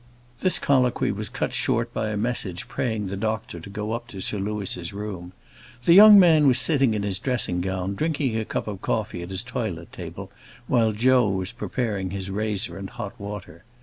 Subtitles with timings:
[0.39, 4.19] This colloquy was cut short by a message praying the doctor to go up to
[4.19, 5.31] Sir Louis's room.
[5.83, 9.29] The young man was sitting in his dressing gown, drinking a cup of coffee at
[9.29, 10.31] his toilet table,
[10.65, 13.63] while Joe was preparing his razor and hot water.